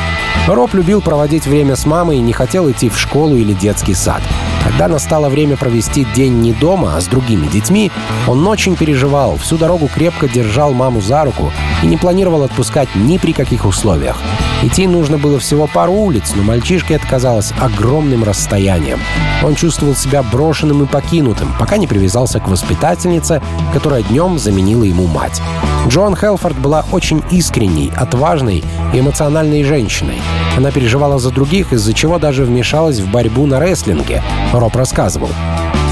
[0.48, 4.22] Роб любил проводить время с мамой и не хотел идти в школу или детский сад.
[4.64, 7.92] Когда настало время провести день не дома, а с другими детьми,
[8.28, 13.18] он очень переживал, всю дорогу крепко держал маму за руку и не планировал отпускать ни
[13.18, 14.22] при каких условиях.
[14.64, 19.00] Идти нужно было всего пару улиц, но мальчишке это казалось огромным расстоянием.
[19.44, 23.42] Он чувствовал себя брошенным и покинутым, пока не привязался к воспитательнице,
[23.74, 25.42] которая днем заменила ему мать.
[25.88, 28.64] Джон Хелфорд была очень искренней, отважной
[28.94, 30.20] и эмоциональной женщиной.
[30.58, 34.24] Она переживала за других, из-за чего даже вмешалась в борьбу на рестлинге.
[34.52, 35.30] Роб рассказывал.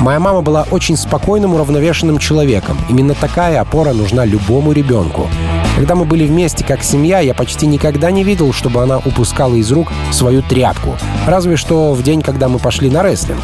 [0.02, 2.78] Моя мама была очень спокойным, уравновешенным человеком.
[2.89, 5.30] Именно такая опора нужна любому ребенку.
[5.75, 9.71] Когда мы были вместе как семья, я почти никогда не видел, чтобы она упускала из
[9.71, 10.95] рук свою тряпку.
[11.25, 13.43] Разве что в день, когда мы пошли на рестлинг.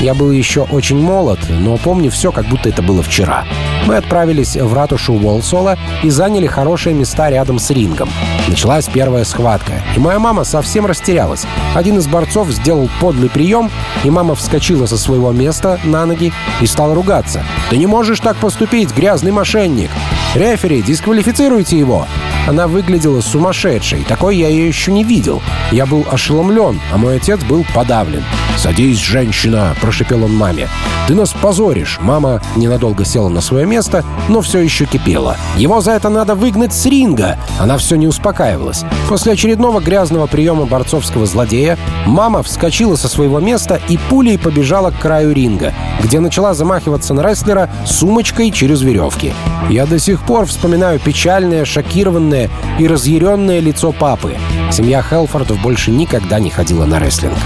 [0.00, 3.44] Я был еще очень молод, но помню все, как будто это было вчера.
[3.86, 8.10] Мы отправились в ратушу Уолсола и заняли хорошие места рядом с рингом.
[8.48, 11.46] Началась первая схватка, и моя мама совсем растерялась.
[11.74, 13.70] Один из борцов сделал подлый прием,
[14.04, 17.42] и мама вскочила со своего места на ноги и стала ругаться.
[17.70, 19.90] «Ты не можешь так поступить, грязный мошенник!
[20.34, 22.06] Рефери, дисквалифицируйте его!»
[22.46, 25.40] Она выглядела сумасшедшей, такой я ее еще не видел.
[25.72, 28.22] Я был ошеломлен, а мой отец был подавлен.
[28.58, 30.68] «Садись, женщина!»— прошепел он маме.
[31.08, 35.36] «Ты нас позоришь!» Мама ненадолго села на свое место, но все еще кипела.
[35.56, 38.84] «Его за это надо выгнать с ринга!» Она все не успокаивалась.
[39.08, 44.98] После очередного грязного приема борцовского злодея мама вскочила со своего места и пулей побежала к
[44.98, 49.32] краю ринга, где начала замахиваться на рестлера сумочкой через веревки.
[49.68, 52.33] Я до сих пор вспоминаю печальное, шокированное
[52.78, 54.36] и разъяренное лицо папы.
[54.70, 57.38] Семья Хелфордов больше никогда не ходила на рестлинг.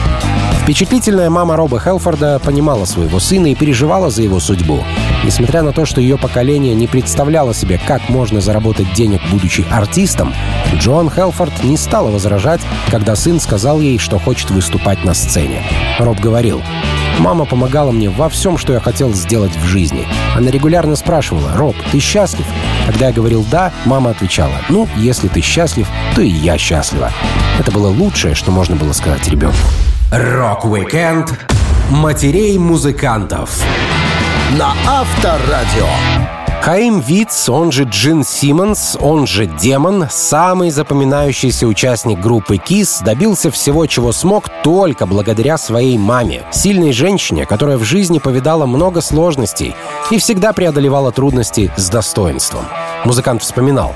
[0.68, 4.84] Впечатлительная мама Роба Хелфорда понимала своего сына и переживала за его судьбу.
[5.24, 10.34] Несмотря на то, что ее поколение не представляло себе, как можно заработать денег, будучи артистом,
[10.74, 15.62] Джоан Хелфорд не стала возражать, когда сын сказал ей, что хочет выступать на сцене.
[15.98, 16.60] Роб говорил,
[17.18, 20.06] Мама помогала мне во всем, что я хотел сделать в жизни.
[20.36, 22.44] Она регулярно спрашивала, «Роб, ты счастлив?»
[22.86, 27.10] Когда я говорил «да», мама отвечала, «Ну, если ты счастлив, то и я счастлива».
[27.58, 29.56] Это было лучшее, что можно было сказать ребенку.
[30.10, 31.34] Рок-викенд
[31.90, 33.62] матерей музыкантов
[34.58, 35.86] на Авторадио.
[36.62, 43.50] Хаим Витц, он же Джин Симмонс, он же Демон, самый запоминающийся участник группы KISS, добился
[43.50, 46.42] всего, чего смог, только благодаря своей маме.
[46.52, 49.74] Сильной женщине, которая в жизни повидала много сложностей
[50.10, 52.64] и всегда преодолевала трудности с достоинством.
[53.04, 53.94] Музыкант вспоминал.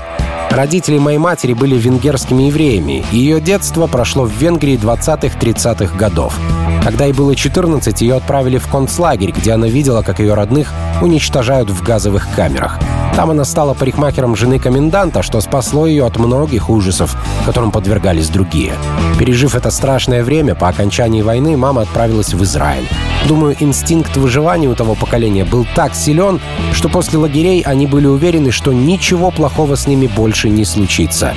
[0.53, 6.37] Родители моей матери были венгерскими евреями, ее детство прошло в Венгрии 20-30-х годов.
[6.83, 11.71] Когда ей было 14, ее отправили в концлагерь, где она видела, как ее родных уничтожают
[11.71, 12.79] в газовых камерах.
[13.15, 18.73] Там она стала парикмахером жены коменданта, что спасло ее от многих ужасов, которым подвергались другие.
[19.17, 22.87] Пережив это страшное время, по окончании войны мама отправилась в Израиль.
[23.27, 26.41] Думаю, инстинкт выживания у того поколения был так силен,
[26.73, 31.33] что после лагерей они были уверены, что ничего плохого с ними больше не случится.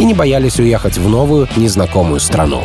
[0.00, 2.62] И не боялись уехать в новую, незнакомую страну.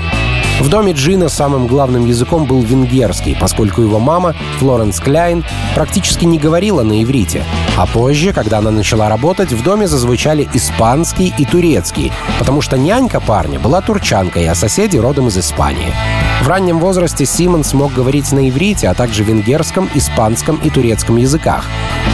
[0.63, 5.43] В доме Джина самым главным языком был венгерский, поскольку его мама, Флоренс Кляйн,
[5.76, 7.43] практически не говорила на иврите.
[7.76, 13.19] А позже, когда она начала работать, в доме зазвучали испанский и турецкий, потому что нянька
[13.19, 15.93] парня была турчанкой, а соседи родом из Испании.
[16.41, 21.65] В раннем возрасте Симон смог говорить на иврите, а также венгерском, испанском и турецком языках.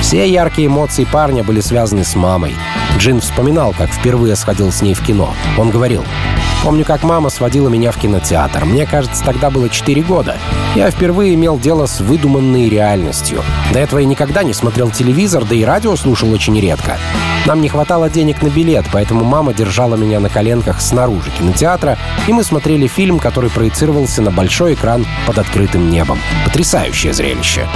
[0.01, 2.55] Все яркие эмоции парня были связаны с мамой.
[2.97, 5.33] Джин вспоминал, как впервые сходил с ней в кино.
[5.57, 6.03] Он говорил,
[6.63, 8.65] Помню, как мама сводила меня в кинотеатр.
[8.65, 10.37] Мне кажется, тогда было 4 года.
[10.75, 13.43] Я впервые имел дело с выдуманной реальностью.
[13.71, 16.97] До этого я никогда не смотрел телевизор, да и радио слушал очень редко.
[17.45, 22.33] Нам не хватало денег на билет, поэтому мама держала меня на коленках снаружи кинотеатра, и
[22.33, 26.19] мы смотрели фильм, который проецировался на большой экран под открытым небом.
[26.45, 27.67] Потрясающее зрелище.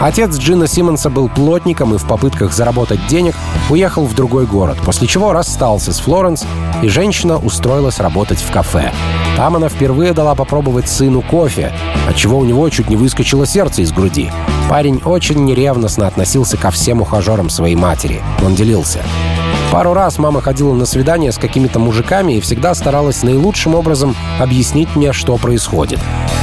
[0.00, 3.34] Отец Джина Симмонса был плотником и в попытках заработать денег
[3.68, 6.46] уехал в другой город, после чего расстался с Флоренс,
[6.82, 8.92] и женщина устроилась работать в кафе.
[9.36, 11.72] Там она впервые дала попробовать сыну кофе,
[12.08, 14.30] отчего у него чуть не выскочило сердце из груди.
[14.70, 18.22] Парень очень неревностно относился ко всем ухажерам своей матери.
[18.44, 19.00] Он делился.
[19.70, 24.96] Пару раз мама ходила на свидания с какими-то мужиками и всегда старалась наилучшим образом объяснить
[24.96, 26.00] мне, что происходит.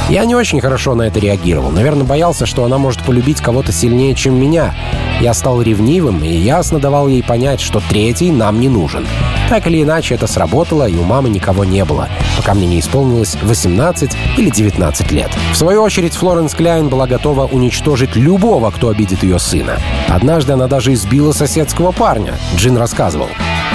[0.08, 1.70] Я не очень хорошо на это реагировал.
[1.70, 4.76] Наверное, боялся, что она может полюбить кого-то сильнее, чем меня.
[5.20, 9.04] Я стал ревнивым и ясно давал ей понять, что третий нам не нужен.
[9.48, 12.08] Так или иначе, это сработало, и у мамы никого не было,
[12.46, 15.32] пока мне не исполнилось 18 или 19 лет.
[15.50, 19.80] В свою очередь, Флоренс Кляйн была готова уничтожить любого, кто обидит ее сына.
[20.06, 23.26] Однажды она даже избила соседского парня, Джин рассказывал.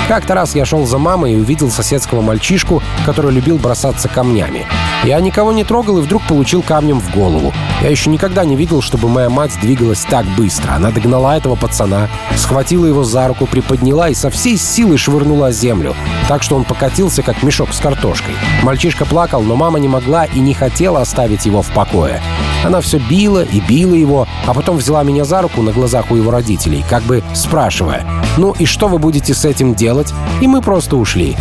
[0.08, 4.66] Как-то раз я шел за мамой и увидел соседского мальчишку, который любил бросаться камнями.
[5.04, 7.54] Я никого не трогал и вдруг получил камнем в голову.
[7.82, 10.74] Я еще никогда не видел, чтобы моя мать двигалась так быстро.
[10.74, 15.96] Она догнала этого пацана, схватила его за руку, приподняла и со всей силы швырнула землю,
[16.28, 18.36] так что он покатился, как мешок с картошкой.
[18.64, 22.22] Мальчишка плакал, но мама не могла и не хотела оставить его в покое.
[22.64, 26.16] Она все била и била его, а потом взяла меня за руку на глазах у
[26.16, 28.06] его родителей, как бы спрашивая,
[28.38, 31.36] «Ну и что вы будете с этим делать?» И мы просто ушли.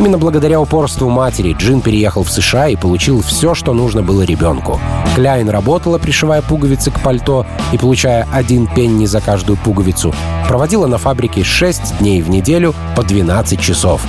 [0.00, 4.80] Именно благодаря упорству матери Джин переехал в США и получил все, что нужно было ребенку.
[5.14, 10.14] Кляйн работала, пришивая пуговицы к пальто и получая один пенни за каждую пуговицу.
[10.48, 14.00] Проводила на фабрике 6 дней в неделю по 12 часов.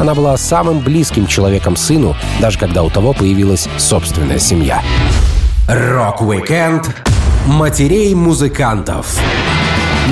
[0.00, 4.82] Она была самым близким человеком сыну, даже когда у того появилась собственная семья.
[5.68, 6.92] Рок-викенд
[7.46, 9.16] матерей музыкантов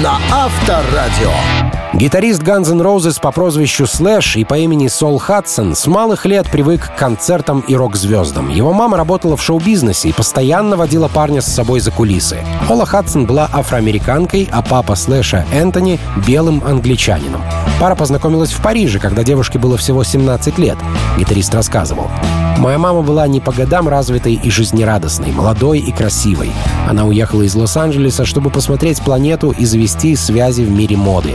[0.00, 1.73] на Авторадио.
[1.96, 6.50] Гитарист Guns N' Roses по прозвищу Слэш и по имени Сол Хадсон с малых лет
[6.50, 8.50] привык к концертам и рок-звездам.
[8.50, 12.38] Его мама работала в шоу-бизнесе и постоянно водила парня с собой за кулисы.
[12.68, 17.42] Ола Хадсон была афроамериканкой, а папа Слэша Энтони— белым англичанином.
[17.78, 20.78] Пара познакомилась в Париже, когда девушке было всего 17 лет.
[21.16, 22.10] Гитарист рассказывал.
[22.58, 26.50] Моя мама была не по годам развитой и жизнерадостной, молодой и красивой.
[26.88, 31.34] Она уехала из Лос-Анджелеса, чтобы посмотреть планету и завести связи в мире моды.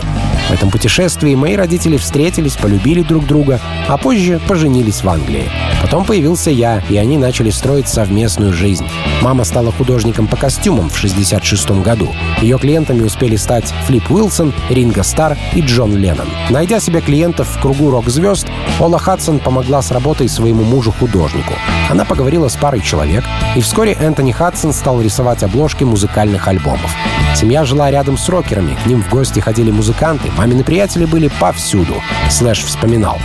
[0.50, 5.48] В этом путешествии мои родители встретились, полюбили друг друга, а позже поженились в Англии.
[5.80, 8.88] Потом появился я, и они начали строить совместную жизнь.
[9.22, 12.10] Мама стала художником по костюмам в 1966 году.
[12.42, 16.28] Ее клиентами успели стать Флип Уилсон, Ринго Стар и Джон Леннон.
[16.50, 18.48] Найдя себе клиентов в кругу рок-звезд,
[18.80, 21.54] Ола Хадсон помогла с работой своему мужу-художнику.
[21.90, 23.24] Она поговорила с парой человек,
[23.56, 26.92] и вскоре Энтони Хадсон стал рисовать обложки музыкальных альбомов.
[27.36, 32.02] Семья жила рядом с рокерами, к ним в гости ходили музыканты, мамины приятели были повсюду.
[32.30, 33.20] Слэш вспоминал.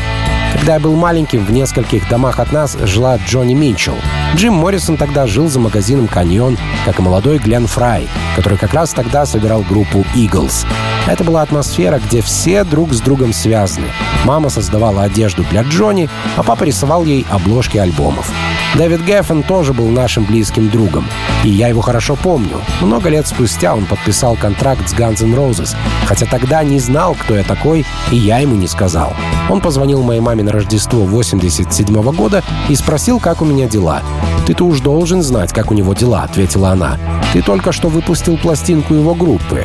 [0.53, 3.95] Когда я был маленьким, в нескольких домах от нас жила Джонни Митчелл.
[4.35, 8.93] Джим Моррисон тогда жил за магазином «Каньон», как и молодой Глен Фрай, который как раз
[8.93, 10.67] тогда собирал группу «Eagles».
[11.07, 13.87] Это была атмосфера, где все друг с другом связаны.
[14.25, 18.29] Мама создавала одежду для Джонни, а папа рисовал ей обложки альбомов.
[18.77, 21.07] Дэвид Геффен тоже был нашим близким другом.
[21.45, 22.61] И я его хорошо помню.
[22.81, 27.37] Много лет спустя он подписал контракт с Guns N' Roses, хотя тогда не знал, кто
[27.37, 29.13] я такой, и я ему не сказал.
[29.49, 34.03] Он позвонил моей маме на Рождество 87 -го года и спросил, как у меня дела.
[34.45, 36.99] «Ты-то уж должен знать, как у него дела»,— ответила она.
[37.33, 39.65] «Ты только что выпустил пластинку его группы».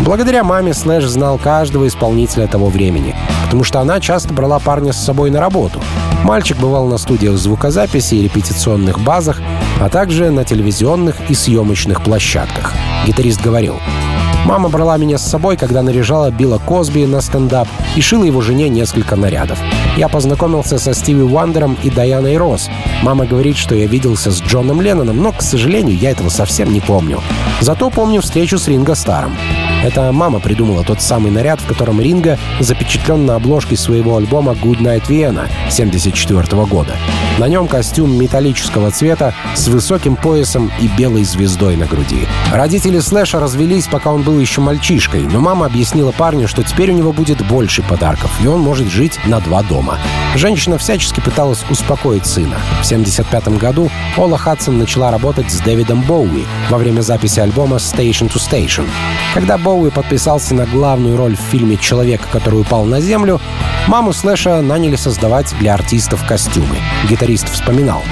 [0.00, 5.04] Благодаря маме Слэш знал каждого исполнителя того времени, потому что она часто брала парня с
[5.04, 5.80] собой на работу.
[6.24, 9.40] Мальчик бывал на студиях звукозаписи и репетиционных базах,
[9.80, 12.74] а также на телевизионных и съемочных площадках.
[13.06, 13.76] Гитарист говорил,
[14.44, 18.68] Мама брала меня с собой, когда наряжала Билла Косби на стендап и шила его жене
[18.68, 19.58] несколько нарядов.
[19.96, 22.68] Я познакомился со Стиви Уандером и Даяной Росс.
[23.02, 26.80] Мама говорит, что я виделся с Джоном Ленноном, но, к сожалению, я этого совсем не
[26.80, 27.20] помню.
[27.60, 29.36] Зато помню встречу с Ринго Старом.
[29.82, 34.80] Это мама придумала тот самый наряд, в котором Ринго запечатлен на обложке своего альбома «Good
[34.80, 36.96] Night Vienna» 1974 года.
[37.40, 42.28] На нем костюм металлического цвета с высоким поясом и белой звездой на груди.
[42.52, 46.94] Родители Слэша развелись, пока он был еще мальчишкой, но мама объяснила парню, что теперь у
[46.94, 49.96] него будет больше подарков, и он может жить на два дома.
[50.34, 52.58] Женщина всячески пыталась успокоить сына.
[52.82, 58.30] В 1975 году Ола Хадсон начала работать с Дэвидом Боуи во время записи альбома «Station
[58.30, 58.86] to Station».
[59.32, 63.40] Когда Боуи подписался на главную роль в фильме «Человек, который упал на землю»,
[63.86, 66.76] маму Слэша наняли создавать для артистов костюмы.
[67.08, 68.02] Гитарист вспоминал.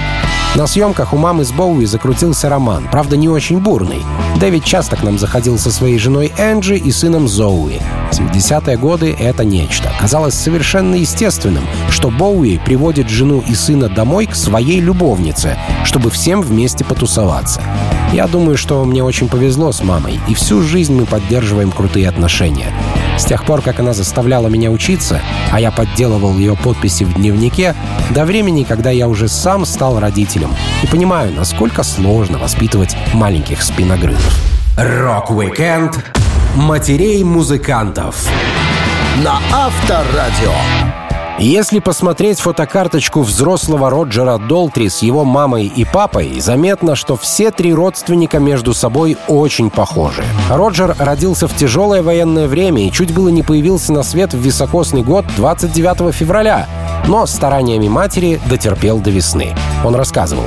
[0.54, 4.02] На съемках у мамы с Боуи закрутился роман, правда не очень бурный.
[4.40, 7.80] Дэвид часто к нам заходил со своей женой Энджи и сыном Зоуи.
[8.12, 9.92] 70-е годы— это нечто.
[10.00, 16.40] Казалось совершенно естественным, что Боуи приводит жену и сына домой к своей любовнице, чтобы всем
[16.40, 17.60] вместе потусоваться.
[18.12, 22.72] Я думаю, что мне очень повезло с мамой, и всю жизнь мы поддерживаем крутые отношения.
[23.18, 25.20] С тех пор, как она заставляла меня учиться,
[25.52, 27.74] а я подделывал ее подписи в дневнике,
[28.10, 34.34] до времени, когда я уже сам стал родителем и понимаю, насколько сложно воспитывать маленьких спиногрызов.
[34.76, 35.98] Рок-викенд
[36.54, 38.28] матерей музыкантов
[39.22, 40.52] На Авторадио.
[41.38, 47.72] Если посмотреть фотокарточку взрослого Роджера Долтри с его мамой и папой, заметно, что все три
[47.72, 50.24] родственника между собой очень похожи.
[50.50, 55.02] Роджер родился в тяжелое военное время и чуть было не появился на свет в високосный
[55.02, 56.66] год 29 февраля,
[57.06, 59.54] но стараниями матери дотерпел до весны.
[59.84, 60.46] Он рассказывал.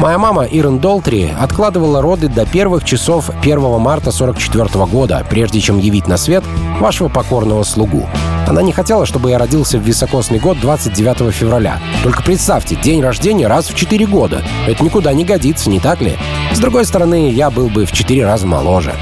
[0.00, 5.78] Моя мама Ирен Долтри откладывала роды до первых часов 1 марта 44 года, прежде чем
[5.78, 6.42] явить на свет
[6.80, 8.06] вашего покорного слугу.
[8.46, 11.80] Она не хотела, чтобы я родился в високосный год 29 февраля.
[12.02, 14.42] Только представьте, день рождения раз в 4 года.
[14.66, 16.18] Это никуда не годится, не так ли?
[16.52, 18.94] С другой стороны, я был бы в 4 раза моложе.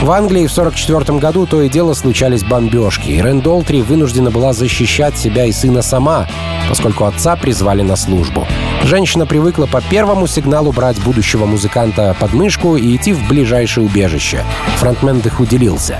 [0.00, 4.54] В Англии в 1944 году то и дело случались бомбежки, и Рен Долтри вынуждена была
[4.54, 6.26] защищать себя и сына сама,
[6.70, 8.46] поскольку отца призвали на службу.
[8.84, 14.42] Женщина привыкла по первому сигналу брать будущего музыканта под мышку и идти в ближайшее убежище.
[14.78, 15.98] Фронтмен их уделился.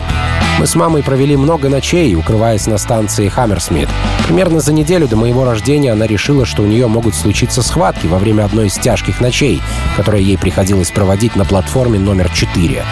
[0.61, 3.89] Мы с мамой провели много ночей, укрываясь на станции Хаммерсмит.
[4.27, 8.19] Примерно за неделю до моего рождения она решила, что у нее могут случиться схватки во
[8.19, 9.63] время одной из тяжких ночей,
[9.97, 12.85] которые ей приходилось проводить на платформе номер 4.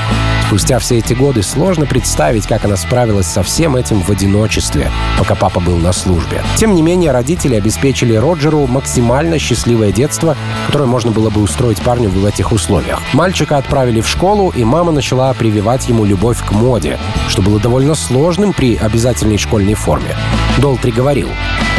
[0.49, 5.35] Спустя все эти годы сложно представить, как она справилась со всем этим в одиночестве, пока
[5.35, 6.43] папа был на службе.
[6.57, 12.09] Тем не менее, родители обеспечили Роджеру максимально счастливое детство, которое можно было бы устроить парню
[12.09, 13.03] в этих условиях.
[13.13, 17.95] Мальчика отправили в школу, и мама начала прививать ему любовь к моде, что было довольно
[17.95, 20.15] сложным при обязательной школьной форме.
[20.59, 21.29] Долтри говорил,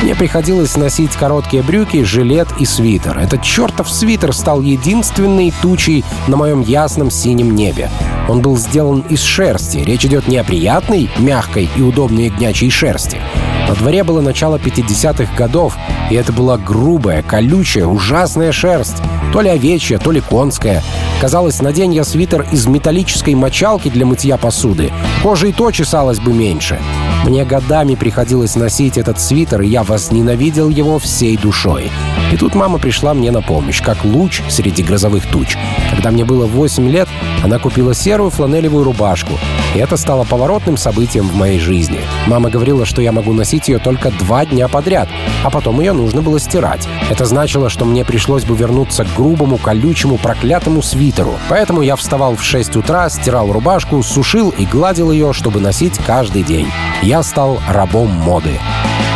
[0.01, 3.17] Мне приходилось носить короткие брюки, жилет и свитер.
[3.17, 7.89] Этот чертов свитер стал единственной тучей на моем ясном синем небе.
[8.27, 9.77] Он был сделан из шерсти.
[9.79, 13.19] Речь идет не о приятной, мягкой и удобной ягнячьей шерсти.
[13.69, 15.77] На дворе было начало 50-х годов,
[16.09, 18.95] и это была грубая, колючая, ужасная шерсть.
[19.31, 20.81] То ли овечья, то ли конская.
[21.21, 24.91] Казалось, надень я свитер из металлической мочалки для мытья посуды.
[25.21, 26.79] Кожа и то чесалась бы меньше.
[27.25, 31.91] Мне годами приходилось носить этот свитер, и я возненавидел его всей душой.
[32.31, 35.55] И тут мама пришла мне на помощь, как луч среди грозовых туч.
[35.91, 37.07] Когда мне было 8 лет,
[37.43, 39.33] она купила серую фланелевую рубашку.
[39.75, 41.99] И это стало поворотным событием в моей жизни.
[42.27, 45.09] Мама говорила, что я могу носить ее только два дня подряд,
[45.43, 46.87] а потом ее нужно было стирать.
[47.09, 51.35] Это значило, что мне пришлось бы вернуться к грубому, колючему, проклятому свитеру.
[51.49, 56.43] Поэтому я вставал в 6 утра, стирал рубашку, сушил и гладил ее, чтобы носить каждый
[56.43, 56.67] день.
[57.01, 58.59] Я стал рабом моды.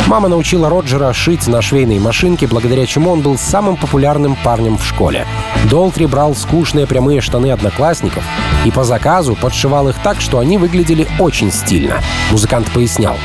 [0.06, 4.84] Мама научила Роджера шить на швейной машинке, благодаря чему он был самым популярным парнем в
[4.86, 5.26] школе.
[5.70, 8.22] Долтри брал скучные прямые штаны одноклассников
[8.66, 12.02] и по заказу подшивал их так, что они выглядели очень стильно.
[12.30, 13.16] Музыкант пояснял.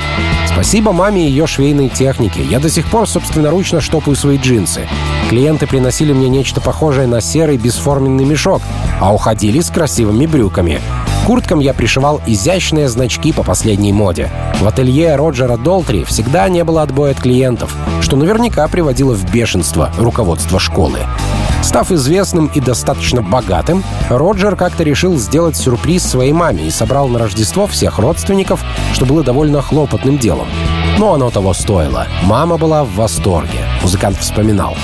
[0.47, 2.41] «Спасибо маме и ее швейной технике.
[2.41, 4.87] Я до сих пор собственноручно штопаю свои джинсы.
[5.29, 8.61] Клиенты приносили мне нечто похожее на серый бесформенный мешок,
[9.01, 10.81] а уходили с красивыми брюками
[11.29, 14.31] курткам я пришивал изящные значки по последней моде.
[14.59, 19.91] В ателье Роджера Долтри всегда не было отбоя от клиентов, что наверняка приводило в бешенство
[19.99, 21.01] руководство школы.
[21.69, 27.19] Став известным и достаточно богатым, Роджер как-то решил сделать сюрприз своей маме и собрал на
[27.19, 30.47] Рождество всех родственников, что было довольно хлопотным делом.
[30.97, 32.07] Но оно того стоило.
[32.23, 33.59] Мама была в восторге.
[33.83, 34.75] Музыкант вспоминал.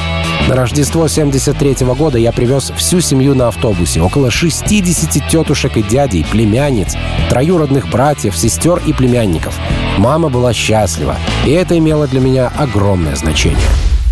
[0.47, 3.99] На Рождество 73 -го года я привез всю семью на автобусе.
[3.99, 6.95] Около 60 тетушек и дядей, племянниц,
[7.31, 9.57] троюродных братьев, сестер и племянников.
[9.97, 11.15] Мама была счастлива,
[11.47, 13.57] и это имело для меня огромное значение.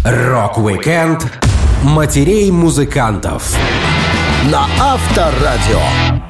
[0.03, 1.52] Рок-викенд
[1.83, 3.57] матерей музыкантов
[4.45, 6.22] на Авторадио.